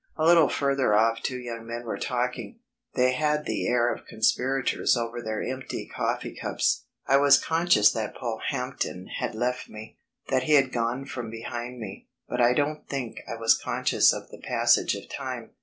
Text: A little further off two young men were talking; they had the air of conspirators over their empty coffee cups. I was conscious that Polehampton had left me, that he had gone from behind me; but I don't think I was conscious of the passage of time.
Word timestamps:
A 0.17 0.25
little 0.25 0.49
further 0.49 0.95
off 0.95 1.21
two 1.21 1.37
young 1.37 1.67
men 1.67 1.85
were 1.85 1.99
talking; 1.99 2.57
they 2.95 3.11
had 3.11 3.45
the 3.45 3.67
air 3.67 3.93
of 3.93 4.07
conspirators 4.07 4.97
over 4.97 5.21
their 5.21 5.43
empty 5.43 5.85
coffee 5.95 6.35
cups. 6.35 6.85
I 7.05 7.17
was 7.17 7.37
conscious 7.37 7.91
that 7.91 8.15
Polehampton 8.15 9.09
had 9.19 9.35
left 9.35 9.69
me, 9.69 9.99
that 10.29 10.45
he 10.45 10.53
had 10.53 10.73
gone 10.73 11.05
from 11.05 11.29
behind 11.29 11.77
me; 11.79 12.07
but 12.27 12.41
I 12.41 12.53
don't 12.55 12.89
think 12.89 13.19
I 13.31 13.35
was 13.35 13.55
conscious 13.55 14.11
of 14.11 14.27
the 14.31 14.39
passage 14.39 14.95
of 14.95 15.07
time. 15.07 15.51